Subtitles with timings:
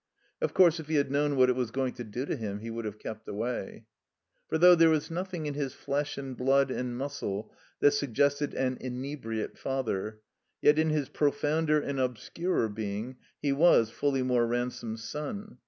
[0.41, 2.71] Of course, if he had known what it was going to do to him, he
[2.71, 3.85] would have kept away.
[4.49, 8.79] For though there was nothing in his flesh and blood and muscle that suggested an
[8.81, 10.19] inebriate father,
[10.59, 15.59] yet in his profounder and obscurer being he was Fulleymore Ransome's son.